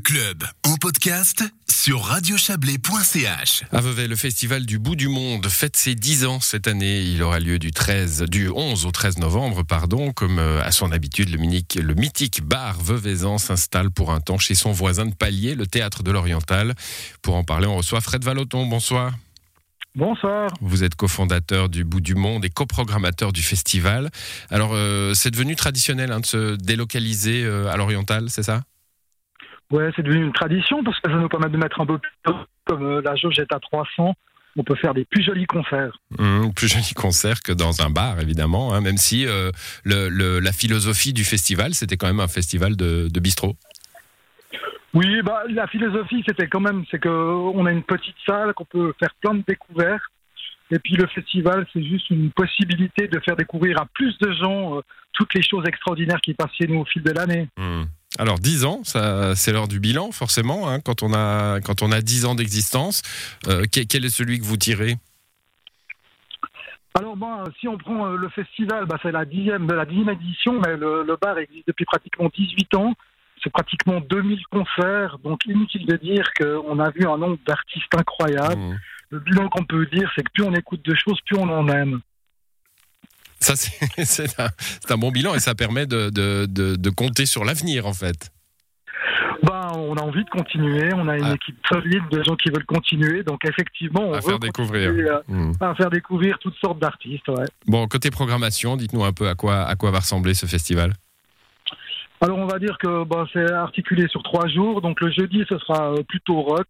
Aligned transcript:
club 0.00 0.44
en 0.64 0.76
podcast 0.76 1.44
sur 1.70 2.02
radiochablais.ch. 2.04 3.64
À 3.72 3.80
Vevey, 3.80 4.08
le 4.08 4.16
festival 4.16 4.66
du 4.66 4.78
bout 4.78 4.96
du 4.96 5.08
monde 5.08 5.46
fête 5.48 5.76
ses 5.76 5.94
10 5.94 6.24
ans 6.26 6.40
cette 6.40 6.66
année. 6.68 7.00
Il 7.02 7.22
aura 7.22 7.38
lieu 7.40 7.58
du 7.58 7.70
13, 7.70 8.22
du 8.28 8.48
11 8.48 8.86
au 8.86 8.90
13 8.90 9.18
novembre, 9.18 9.62
pardon. 9.62 10.12
Comme 10.12 10.38
euh, 10.38 10.62
à 10.62 10.72
son 10.72 10.92
habitude, 10.92 11.30
le, 11.30 11.38
minique- 11.38 11.78
le 11.80 11.94
mythique 11.94 12.42
bar 12.42 12.80
Veveysan 12.80 13.38
s'installe 13.38 13.90
pour 13.90 14.12
un 14.12 14.20
temps 14.20 14.38
chez 14.38 14.54
son 14.54 14.72
voisin 14.72 15.06
de 15.06 15.14
palier, 15.14 15.54
le 15.54 15.66
théâtre 15.66 16.02
de 16.02 16.10
l'Oriental. 16.10 16.74
Pour 17.22 17.34
en 17.36 17.44
parler, 17.44 17.66
on 17.66 17.76
reçoit 17.76 18.00
Fred 18.00 18.24
Valoton. 18.24 18.66
Bonsoir. 18.66 19.12
Bonsoir. 19.96 20.50
Vous 20.60 20.84
êtes 20.84 20.94
cofondateur 20.94 21.68
du 21.68 21.84
bout 21.84 22.00
du 22.00 22.14
monde 22.14 22.44
et 22.44 22.50
coprogrammateur 22.50 23.32
du 23.32 23.42
festival. 23.42 24.10
Alors, 24.50 24.70
euh, 24.74 25.14
c'est 25.14 25.32
devenu 25.32 25.56
traditionnel 25.56 26.12
hein, 26.12 26.20
de 26.20 26.26
se 26.26 26.54
délocaliser 26.56 27.42
euh, 27.44 27.68
à 27.70 27.76
l'Oriental, 27.76 28.26
c'est 28.30 28.44
ça? 28.44 28.62
Ouais, 29.70 29.90
c'est 29.94 30.02
devenu 30.02 30.24
une 30.24 30.32
tradition 30.32 30.82
parce 30.82 30.98
que 31.00 31.10
ça 31.10 31.16
nous 31.16 31.28
permet 31.28 31.48
de 31.48 31.56
mettre 31.56 31.80
un 31.80 31.86
peu 31.86 31.98
plus. 31.98 32.10
Comme 32.66 32.82
euh, 32.84 33.00
la 33.04 33.14
jauge 33.16 33.38
est 33.38 33.52
à 33.52 33.60
300, 33.60 34.14
on 34.56 34.64
peut 34.64 34.74
faire 34.74 34.94
des 34.94 35.04
plus 35.04 35.22
jolis 35.22 35.46
concerts. 35.46 35.96
Hum, 36.18 36.52
plus 36.54 36.68
joli 36.68 36.92
concert 36.94 37.42
que 37.42 37.52
dans 37.52 37.80
un 37.82 37.90
bar, 37.90 38.18
évidemment, 38.20 38.74
hein, 38.74 38.80
même 38.80 38.96
si 38.96 39.26
euh, 39.26 39.50
le- 39.84 40.08
le- 40.08 40.40
la 40.40 40.52
philosophie 40.52 41.12
du 41.12 41.24
festival, 41.24 41.74
c'était 41.74 41.96
quand 41.96 42.08
même 42.08 42.20
un 42.20 42.28
festival 42.28 42.76
de, 42.76 43.08
de 43.08 43.20
bistrot. 43.20 43.54
Oui, 44.92 45.22
bah, 45.22 45.44
la 45.48 45.68
philosophie, 45.68 46.24
c'était 46.26 46.48
quand 46.48 46.58
même, 46.60 46.84
c'est 46.90 46.98
que 46.98 47.08
on 47.08 47.64
a 47.64 47.70
une 47.70 47.84
petite 47.84 48.16
salle, 48.26 48.52
qu'on 48.54 48.64
peut 48.64 48.92
faire 48.98 49.14
plein 49.20 49.34
de 49.34 49.44
découvertes. 49.46 50.02
Et 50.72 50.78
puis 50.78 50.94
le 50.94 51.06
festival, 51.08 51.66
c'est 51.72 51.82
juste 51.82 52.10
une 52.10 52.30
possibilité 52.30 53.06
de 53.08 53.18
faire 53.20 53.36
découvrir 53.36 53.80
à 53.80 53.86
plus 53.92 54.16
de 54.18 54.32
gens 54.32 54.76
euh, 54.76 54.80
toutes 55.12 55.34
les 55.34 55.42
choses 55.42 55.64
extraordinaires 55.66 56.20
qui 56.20 56.34
passent 56.34 56.54
chez 56.60 56.66
nous 56.68 56.80
au 56.80 56.84
fil 56.84 57.02
de 57.02 57.10
l'année. 57.12 57.48
Hum. 57.58 57.86
Alors 58.20 58.38
10 58.38 58.66
ans, 58.66 58.80
ça, 58.84 59.34
c'est 59.34 59.50
l'heure 59.50 59.66
du 59.66 59.80
bilan, 59.80 60.12
forcément, 60.12 60.68
hein, 60.68 60.80
quand, 60.80 61.02
on 61.02 61.14
a, 61.14 61.58
quand 61.62 61.80
on 61.80 61.90
a 61.90 62.02
10 62.02 62.26
ans 62.26 62.34
d'existence. 62.34 63.00
Euh, 63.48 63.64
quel, 63.72 64.04
est 64.04 64.10
celui 64.10 64.38
que 64.38 64.44
vous 64.44 64.58
tirez? 64.58 64.96
Alors 66.98 67.16
bon, 67.16 67.42
si 67.58 67.66
on 67.66 67.78
prend 67.78 68.08
euh, 68.08 68.16
le 68.16 68.28
festival, 68.28 68.84
bah, 68.84 68.98
c'est 69.02 69.10
la 69.10 69.24
dixième 69.24 69.66
la 69.68 69.86
dixième 69.86 70.10
édition, 70.10 70.60
mais 70.60 70.76
le, 70.76 71.02
le 71.02 71.16
bar 71.16 71.38
existe 71.38 71.66
depuis 71.66 71.86
pratiquement 71.86 72.28
18 72.36 72.74
ans. 72.74 72.92
C'est 73.42 73.50
pratiquement 73.50 74.00
2000 74.00 74.38
concerts, 74.48 75.16
donc 75.24 75.46
inutile 75.46 75.86
de 75.86 75.96
dire 75.96 76.26
qu'on 76.38 76.78
a 76.78 76.90
vu 76.90 77.06
un 77.08 77.16
nombre 77.16 77.38
d'artistes 77.46 77.94
incroyables. 77.96 78.60
Hum. 78.60 78.78
Le 79.08 79.20
bilan 79.20 79.48
qu'on 79.48 79.64
peut 79.64 79.86
dire, 79.86 80.12
c'est 80.14 80.22
que 80.24 80.30
plus 80.34 80.44
on 80.44 80.52
écoute 80.52 80.84
de 80.84 80.94
choses, 80.94 81.18
plus 81.24 81.38
on 81.38 81.48
en 81.48 81.66
aime. 81.68 82.02
Ça, 83.40 83.54
c'est 84.04 84.38
un, 84.38 84.96
bon 84.96 85.10
bilan 85.10 85.34
et 85.34 85.38
ça 85.40 85.54
permet 85.54 85.86
de, 85.86 86.10
de- 86.10 86.46
de- 86.46 86.76
de 86.76 86.90
compter 86.90 87.26
sur 87.26 87.44
l'avenir, 87.44 87.86
en 87.86 87.94
fait. 87.94 88.30
Ben, 89.42 89.72
on 89.74 89.94
a 89.96 90.02
envie 90.02 90.24
de 90.24 90.28
continuer, 90.30 90.92
on 90.94 91.08
a 91.08 91.16
une 91.16 91.24
Ah. 91.24 91.34
équipe 91.34 91.56
solide 91.72 92.02
de 92.10 92.22
gens 92.22 92.36
qui 92.36 92.50
veulent 92.50 92.66
continuer, 92.66 93.22
donc 93.22 93.40
effectivement, 93.48 94.02
on 94.08 94.12
À 94.12 94.16
veut 94.20 94.22
faire 94.22 94.38
découvrir. 94.38 94.90
à- 95.14 95.32
Hum. 95.32 95.52
à 95.60 95.74
faire 95.74 95.88
découvrir 95.88 96.38
toutes 96.38 96.56
sortes 96.56 96.78
d'artistes. 96.78 97.26
Ouais. 97.28 97.46
Bon, 97.66 97.86
côté 97.88 98.10
programmation, 98.10 98.76
dites-nous 98.76 99.02
un 99.04 99.12
peu 99.14 99.28
à 99.28 99.34
quoi, 99.34 99.62
à 99.62 99.74
quoi 99.76 99.90
va 99.90 100.00
ressembler 100.00 100.34
ce 100.34 100.44
festival. 100.44 100.92
Alors 102.20 102.36
on 102.38 102.46
va 102.46 102.58
dire 102.58 102.76
que 102.78 103.04
bah, 103.04 103.24
c'est 103.32 103.50
articulé 103.50 104.06
sur 104.08 104.22
trois 104.22 104.46
jours. 104.48 104.82
Donc 104.82 105.00
le 105.00 105.10
jeudi, 105.10 105.42
ce 105.48 105.56
sera 105.56 105.92
euh, 105.94 106.02
plutôt 106.06 106.42
rock, 106.42 106.68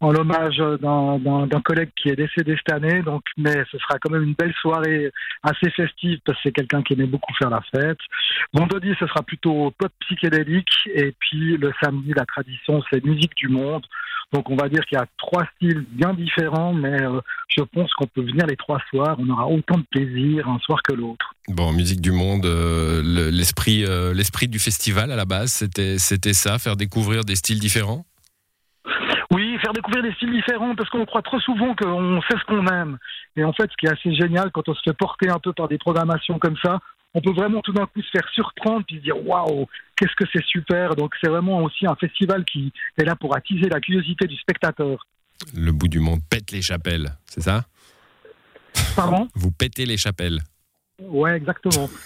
en 0.00 0.12
l'hommage 0.12 0.58
d'un- 0.58 1.46
d'un 1.46 1.60
collègue 1.62 1.90
qui 1.96 2.10
est 2.10 2.16
décédé 2.16 2.56
cette 2.56 2.72
année. 2.74 3.02
Donc, 3.02 3.22
mais 3.36 3.64
ce 3.70 3.78
sera 3.78 3.98
quand 3.98 4.10
même 4.10 4.24
une 4.24 4.34
belle 4.34 4.54
soirée 4.60 5.10
assez 5.42 5.70
festive 5.70 6.18
parce 6.24 6.36
que 6.38 6.42
c'est 6.44 6.52
quelqu'un 6.52 6.82
qui 6.82 6.92
aimait 6.92 7.06
beaucoup 7.06 7.32
faire 7.38 7.50
la 7.50 7.62
fête. 7.74 7.98
Vendredi, 8.52 8.92
ce 9.00 9.06
sera 9.06 9.22
plutôt 9.22 9.72
pop 9.78 9.90
psychédélique. 10.00 10.68
Et 10.94 11.14
puis 11.18 11.56
le 11.56 11.72
samedi, 11.82 12.12
la 12.14 12.26
tradition, 12.26 12.82
c'est 12.90 13.04
musique 13.04 13.34
du 13.36 13.48
monde. 13.48 13.84
Donc 14.32 14.50
on 14.50 14.56
va 14.56 14.68
dire 14.68 14.84
qu'il 14.86 14.98
y 14.98 15.00
a 15.00 15.06
trois 15.18 15.44
styles 15.54 15.84
bien 15.90 16.12
différents, 16.12 16.72
mais 16.74 17.00
euh, 17.00 17.20
je 17.48 17.62
pense 17.62 17.92
qu'on 17.94 18.08
peut 18.08 18.22
venir 18.22 18.44
les 18.46 18.56
trois 18.56 18.80
soirs. 18.90 19.16
On 19.20 19.28
aura 19.30 19.46
autant 19.46 19.78
de 19.78 19.84
plaisir 19.90 20.48
un 20.48 20.58
soir 20.58 20.80
que 20.82 20.92
l'autre. 20.92 21.32
Bon, 21.48 21.72
musique 21.72 22.00
du 22.00 22.10
monde, 22.10 22.44
euh, 22.44 23.02
le- 23.04 23.30
l'esprit, 23.30 23.84
euh, 23.86 24.12
du 24.48 24.58
festival 24.58 25.12
à 25.12 25.16
la 25.16 25.24
base, 25.24 25.52
c'était 25.52 26.32
ça, 26.34 26.58
faire 26.58 26.76
découvrir 26.76 27.24
des 27.24 27.36
styles 27.36 27.60
différents? 27.60 28.04
Faire 29.66 29.72
découvrir 29.72 30.04
des 30.04 30.12
styles 30.12 30.30
différents 30.30 30.76
parce 30.76 30.88
qu'on 30.90 31.04
croit 31.04 31.22
trop 31.22 31.40
souvent 31.40 31.74
qu'on 31.74 32.22
sait 32.22 32.38
ce 32.38 32.44
qu'on 32.44 32.68
aime. 32.68 32.98
Et 33.34 33.42
en 33.42 33.52
fait, 33.52 33.68
ce 33.68 33.76
qui 33.76 33.86
est 33.86 33.90
assez 33.90 34.14
génial 34.14 34.52
quand 34.52 34.68
on 34.68 34.74
se 34.74 34.80
fait 34.84 34.92
porter 34.92 35.28
un 35.28 35.40
peu 35.40 35.52
par 35.52 35.66
des 35.66 35.76
programmations 35.76 36.38
comme 36.38 36.56
ça, 36.62 36.78
on 37.14 37.20
peut 37.20 37.32
vraiment 37.32 37.62
tout 37.62 37.72
d'un 37.72 37.86
coup 37.86 38.00
se 38.00 38.10
faire 38.12 38.28
surprendre 38.32 38.84
puis 38.86 38.98
se 38.98 39.02
dire 39.02 39.26
waouh, 39.26 39.66
qu'est-ce 39.96 40.14
que 40.14 40.24
c'est 40.32 40.44
super. 40.44 40.94
Donc 40.94 41.16
c'est 41.20 41.28
vraiment 41.28 41.64
aussi 41.64 41.84
un 41.84 41.96
festival 41.96 42.44
qui 42.44 42.72
est 42.96 43.02
là 43.02 43.16
pour 43.16 43.34
attiser 43.34 43.68
la 43.68 43.80
curiosité 43.80 44.28
du 44.28 44.36
spectateur. 44.36 45.04
Le 45.52 45.72
bout 45.72 45.88
du 45.88 45.98
monde 45.98 46.20
pète 46.30 46.52
les 46.52 46.62
chapelles, 46.62 47.08
c'est 47.24 47.42
ça? 47.42 47.64
Pardon? 48.94 49.28
Vous 49.34 49.50
pétez 49.50 49.84
les 49.84 49.96
chapelles. 49.96 50.38
Ouais, 51.02 51.36
exactement. 51.36 51.88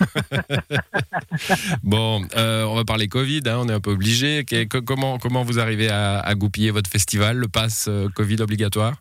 Bon, 1.83 2.23
euh, 2.37 2.65
on 2.65 2.75
va 2.75 2.85
parler 2.85 3.09
Covid, 3.09 3.43
hein, 3.47 3.59
on 3.61 3.69
est 3.69 3.73
un 3.73 3.81
peu 3.81 3.91
obligé. 3.91 4.45
Comment, 4.85 5.19
comment 5.19 5.43
vous 5.43 5.59
arrivez 5.59 5.89
à, 5.89 6.19
à 6.21 6.35
goupiller 6.35 6.71
votre 6.71 6.91
festival, 6.91 7.37
le 7.37 7.49
pass 7.49 7.87
euh, 7.89 8.09
Covid 8.15 8.41
obligatoire? 8.41 8.95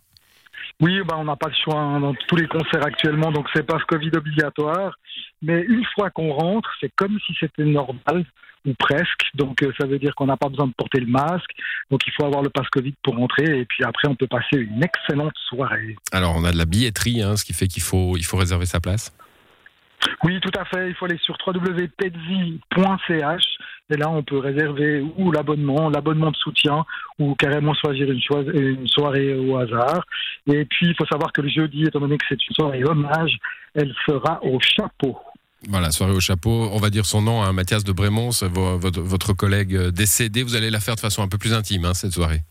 Oui, 0.80 1.02
bah, 1.06 1.16
on 1.18 1.26
n'a 1.26 1.36
pas 1.36 1.50
le 1.50 1.56
choix 1.64 1.80
hein, 1.80 2.00
dans 2.00 2.14
tous 2.14 2.36
les 2.36 2.48
concerts 2.48 2.86
actuellement, 2.86 3.32
donc 3.32 3.48
c'est 3.54 3.66
pas 3.66 3.80
Covid 3.88 4.12
obligatoire. 4.16 4.98
Mais 5.42 5.62
une 5.68 5.84
fois 5.96 6.10
qu'on 6.10 6.32
rentre, 6.34 6.70
c'est 6.80 6.92
comme 6.96 7.18
si 7.26 7.34
c'était 7.40 7.66
normal, 7.66 8.26
ou 8.66 8.74
presque. 8.78 9.30
Donc 9.36 9.64
euh, 9.64 9.72
ça 9.80 9.88
veut 9.88 10.00
dire 10.00 10.14
qu'on 10.16 10.26
n'a 10.26 10.38
pas 10.38 10.50
besoin 10.50 10.68
de 10.68 10.74
porter 10.74 11.00
le 11.00 11.08
masque. 11.08 11.50
Donc 11.90 12.02
il 12.08 12.14
faut 12.14 12.26
avoir 12.26 12.42
le 12.42 12.50
passe 12.50 12.68
Covid 12.70 12.94
pour 13.04 13.16
rentrer. 13.16 13.60
Et 13.60 13.66
puis 13.66 13.84
après, 13.84 14.08
on 14.08 14.16
peut 14.16 14.28
passer 14.28 14.58
une 14.58 14.84
excellente 14.84 15.34
soirée. 15.48 15.96
Alors, 16.12 16.36
on 16.36 16.44
a 16.44 16.52
de 16.52 16.58
la 16.58 16.66
billetterie, 16.66 17.22
hein, 17.22 17.38
ce 17.38 17.46
qui 17.46 17.54
fait 17.54 17.68
qu'il 17.68 17.84
faut, 17.84 18.18
il 18.18 18.26
faut 18.26 18.38
réserver 18.38 18.66
sa 18.66 18.80
place. 18.80 19.14
Oui, 20.24 20.40
tout 20.42 20.52
à 20.58 20.66
fait. 20.66 20.90
Il 20.90 20.96
faut 20.96 21.06
aller 21.06 21.20
sur 21.24 21.38
www.petzi.ch. 21.46 23.44
Et 23.92 23.98
là, 23.98 24.10
on 24.10 24.22
peut 24.22 24.38
réserver 24.38 25.02
ou 25.18 25.32
l'abonnement, 25.32 25.90
l'abonnement 25.90 26.30
de 26.30 26.36
soutien, 26.36 26.86
ou 27.18 27.34
carrément 27.36 27.74
choisir 27.74 28.08
une, 28.12 28.22
soirée 28.88 29.34
au 29.36 29.58
hasard. 29.58 30.06
Et 30.48 30.66
puis, 30.66 30.88
il 30.90 30.96
faut 30.96 31.08
savoir 31.08 31.32
que 31.34 31.42
le 31.42 31.50
jeudi, 31.50 31.84
étant 31.84 32.00
donné 32.00 32.18
que 32.18 32.26
c'est 32.30 32.48
une 32.48 32.56
soirée 32.56 32.84
hommage, 32.84 33.36
elle 33.74 33.92
sera 34.06 34.44
au 34.44 34.60
chapeau. 34.60 35.18
Voilà, 35.68 35.92
soirée 35.92 36.14
au 36.14 36.20
chapeau. 36.20 36.70
On 36.72 36.78
va 36.78 36.90
dire 36.92 37.06
son 37.06 37.22
nom, 37.22 37.42
hein, 37.42 37.52
Mathias 37.52 37.84
de 37.84 37.92
Brémont, 37.92 38.30
votre, 38.30 39.34
collègue 39.34 39.76
décédé. 39.90 40.44
Vous 40.44 40.56
allez 40.56 40.70
la 40.70 40.80
faire 40.80 40.96
de 40.96 41.00
façon 41.00 41.24
un 41.24 41.28
peu 41.28 41.38
plus 41.38 41.54
intime, 41.54 41.86
hein, 41.86 41.94
cette 41.94 42.14
soirée. 42.14 42.42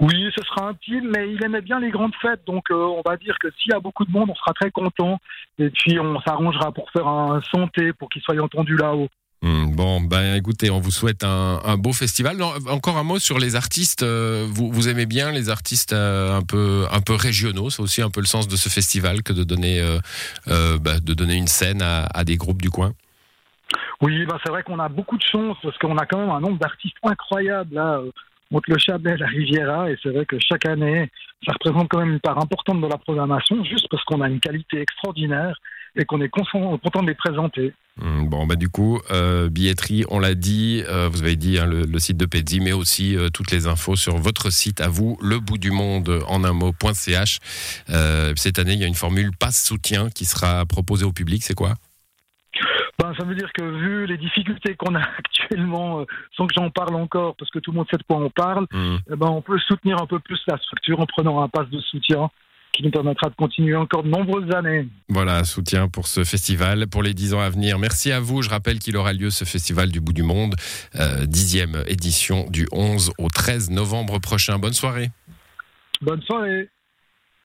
Oui, 0.00 0.30
ce 0.34 0.42
sera 0.44 0.68
intime, 0.68 1.12
mais 1.14 1.32
il 1.32 1.44
aimait 1.44 1.60
bien 1.60 1.78
les 1.78 1.90
grandes 1.90 2.14
fêtes, 2.20 2.40
donc 2.46 2.70
euh, 2.70 2.74
on 2.74 3.02
va 3.08 3.16
dire 3.16 3.36
que 3.38 3.48
s'il 3.58 3.70
y 3.72 3.74
a 3.74 3.80
beaucoup 3.80 4.04
de 4.04 4.10
monde, 4.10 4.30
on 4.30 4.34
sera 4.34 4.52
très 4.52 4.70
content. 4.70 5.20
Et 5.58 5.70
puis 5.70 5.98
on 6.00 6.20
s'arrangera 6.22 6.72
pour 6.72 6.90
faire 6.90 7.06
un 7.06 7.40
santé 7.54 7.92
pour 7.92 8.08
qu'il 8.08 8.22
soit 8.22 8.40
entendu 8.40 8.76
là-haut. 8.76 9.08
Hmm, 9.42 9.74
bon, 9.74 10.00
ben 10.00 10.36
écoutez, 10.36 10.70
on 10.70 10.78
vous 10.78 10.92
souhaite 10.92 11.24
un, 11.24 11.60
un 11.64 11.76
beau 11.76 11.92
festival. 11.92 12.36
Non, 12.36 12.52
encore 12.68 12.96
un 12.96 13.02
mot 13.02 13.18
sur 13.18 13.38
les 13.38 13.54
artistes. 13.56 14.02
euh, 14.02 14.46
vous, 14.48 14.70
vous 14.72 14.88
aimez 14.88 15.04
bien 15.04 15.32
les 15.32 15.50
artistes 15.50 15.92
euh, 15.92 16.36
un 16.36 16.42
peu 16.42 16.86
un 16.90 17.00
peu 17.00 17.14
régionaux. 17.14 17.68
C'est 17.68 17.82
aussi 17.82 18.02
un 18.02 18.10
peu 18.10 18.20
le 18.20 18.26
sens 18.26 18.46
de 18.46 18.56
ce 18.56 18.68
festival 18.68 19.22
que 19.22 19.32
de 19.32 19.42
donner 19.44 19.80
euh, 19.80 19.98
euh, 20.48 20.78
bah, 20.78 21.00
de 21.00 21.12
donner 21.12 21.34
une 21.34 21.48
scène 21.48 21.82
à, 21.82 22.06
à 22.14 22.24
des 22.24 22.36
groupes 22.36 22.62
du 22.62 22.70
coin? 22.70 22.92
Oui, 24.00 24.26
ben 24.26 24.38
c'est 24.44 24.50
vrai 24.50 24.62
qu'on 24.62 24.78
a 24.78 24.88
beaucoup 24.88 25.16
de 25.16 25.22
chance 25.22 25.56
parce 25.62 25.76
qu'on 25.78 25.96
a 25.96 26.06
quand 26.06 26.18
même 26.18 26.30
un 26.30 26.40
nombre 26.40 26.58
d'artistes 26.58 26.96
incroyables 27.02 27.74
là. 27.74 28.00
Entre 28.52 28.70
le 28.70 28.78
Chablais 28.78 29.12
et 29.12 29.16
la 29.16 29.26
Riviera, 29.26 29.90
et 29.90 29.96
c'est 30.02 30.10
vrai 30.10 30.26
que 30.26 30.36
chaque 30.38 30.66
année, 30.66 31.10
ça 31.46 31.52
représente 31.52 31.88
quand 31.88 31.98
même 31.98 32.12
une 32.12 32.20
part 32.20 32.38
importante 32.38 32.80
de 32.80 32.86
la 32.86 32.98
programmation, 32.98 33.64
juste 33.64 33.88
parce 33.90 34.04
qu'on 34.04 34.20
a 34.20 34.28
une 34.28 34.40
qualité 34.40 34.80
extraordinaire 34.80 35.58
et 35.96 36.04
qu'on 36.04 36.20
est 36.20 36.28
content 36.28 37.02
de 37.02 37.06
les 37.06 37.14
présenter. 37.14 37.72
Hmm, 38.00 38.26
Bon, 38.26 38.46
bah 38.46 38.56
du 38.56 38.68
coup, 38.68 39.00
euh, 39.10 39.50
billetterie, 39.50 40.04
on 40.08 40.18
l'a 40.18 40.34
dit, 40.34 40.82
euh, 40.88 41.08
vous 41.10 41.22
avez 41.22 41.36
dit 41.36 41.58
hein, 41.58 41.66
le, 41.66 41.98
site 41.98 42.16
de 42.16 42.24
Pedzi, 42.24 42.60
mais 42.60 42.72
aussi 42.72 43.16
euh, 43.16 43.28
toutes 43.28 43.50
les 43.50 43.66
infos 43.66 43.96
sur 43.96 44.16
votre 44.16 44.50
site 44.50 44.80
à 44.80 44.88
vous, 44.88 45.18
le 45.20 45.38
bout 45.38 45.58
du 45.58 45.70
monde 45.70 46.22
en 46.28 46.44
un 46.44 46.52
mot.ch. 46.52 47.38
Cette 48.36 48.58
année, 48.58 48.72
il 48.72 48.80
y 48.80 48.84
a 48.84 48.86
une 48.86 48.94
formule 48.94 49.32
passe 49.36 49.62
soutien 49.62 50.08
qui 50.08 50.24
sera 50.24 50.64
proposée 50.64 51.04
au 51.04 51.12
public. 51.12 51.42
C'est 51.42 51.54
quoi? 51.54 51.74
Ben, 52.98 53.12
ça 53.18 53.24
veut 53.24 53.34
dire 53.34 53.50
que 53.52 53.62
vu 53.62 54.06
les 54.06 54.16
difficultés 54.18 54.74
qu'on 54.76 54.94
a 54.94 55.00
actuellement, 55.18 56.00
euh, 56.00 56.04
sans 56.36 56.46
que 56.46 56.54
j'en 56.54 56.70
parle 56.70 56.94
encore, 56.94 57.34
parce 57.36 57.50
que 57.50 57.58
tout 57.58 57.72
le 57.72 57.76
monde 57.78 57.86
sait 57.90 57.96
de 57.96 58.02
quoi 58.04 58.18
on 58.18 58.30
parle, 58.30 58.66
Hmm. 58.72 58.96
eh 59.10 59.16
ben, 59.16 59.28
on 59.28 59.42
peut 59.42 59.58
soutenir 59.58 60.00
un 60.00 60.06
peu 60.06 60.18
plus 60.20 60.40
la 60.46 60.56
structure 60.58 61.00
en 61.00 61.06
prenant 61.06 61.42
un 61.42 61.48
pass 61.48 61.68
de 61.70 61.80
soutien 61.80 62.30
qui 62.72 62.82
nous 62.82 62.90
permettra 62.90 63.28
de 63.28 63.34
continuer 63.34 63.76
encore 63.76 64.02
de 64.02 64.08
nombreuses 64.08 64.50
années. 64.54 64.88
Voilà, 65.10 65.44
soutien 65.44 65.88
pour 65.88 66.06
ce 66.06 66.24
festival 66.24 66.86
pour 66.86 67.02
les 67.02 67.12
10 67.12 67.34
ans 67.34 67.40
à 67.40 67.50
venir. 67.50 67.78
Merci 67.78 68.12
à 68.12 68.20
vous. 68.20 68.40
Je 68.40 68.48
rappelle 68.48 68.78
qu'il 68.78 68.96
aura 68.96 69.12
lieu 69.12 69.28
ce 69.28 69.44
festival 69.44 69.90
du 69.90 70.00
bout 70.00 70.14
du 70.14 70.22
monde, 70.22 70.54
euh, 70.98 71.26
dixième 71.26 71.82
édition 71.86 72.46
du 72.48 72.66
11 72.72 73.12
au 73.18 73.28
13 73.28 73.70
novembre 73.70 74.20
prochain. 74.20 74.58
Bonne 74.58 74.72
soirée. 74.72 75.10
Bonne 76.00 76.22
soirée 76.22 76.68